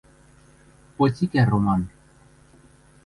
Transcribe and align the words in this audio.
Потикӓ 0.95 1.43
роман 1.49 1.81